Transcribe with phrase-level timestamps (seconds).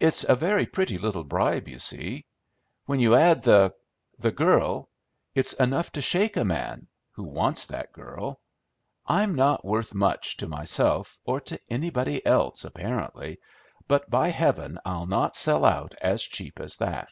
[0.00, 2.26] It's a very pretty little bribe, you see;
[2.84, 3.74] when you add the
[4.18, 4.90] the girl,
[5.34, 8.38] it's enough to shake a man who wants that girl.
[9.06, 13.40] I'm not worth much to myself, or to anybody else, apparently,
[13.88, 17.08] but by Heaven I'll not sell out as cheap as that!